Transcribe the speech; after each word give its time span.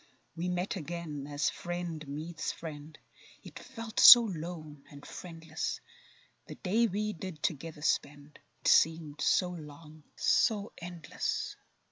We 0.35 0.49
met 0.49 0.75
again, 0.77 1.27
as 1.27 1.51
friend 1.51 2.07
meets 2.07 2.51
friend, 2.51 2.97
Yet 3.43 3.59
felt 3.59 3.99
so 3.99 4.23
lone 4.23 4.83
and 4.89 5.05
friendless; 5.05 5.79
The 6.47 6.55
day 6.55 6.87
we 6.87 7.13
did 7.13 7.43
together 7.43 7.83
spend, 7.83 8.39
It 8.61 8.67
seemed 8.67 9.21
so 9.21 9.51
long—so 9.51 10.73
endless. 10.79 11.55